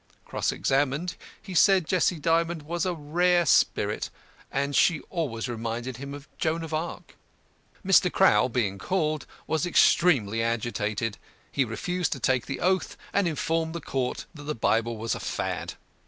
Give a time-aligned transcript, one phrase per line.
[0.25, 4.09] Cross examined, he said Jessie Dymond was a rare spirit
[4.51, 7.15] and she always reminded him of Joan of Arc.
[7.85, 8.11] Mr.
[8.11, 11.19] CROWL, being called, was extremely agitated.
[11.51, 15.19] He refused to take the oath, and informed the court that the Bible was a
[15.19, 15.75] Fad.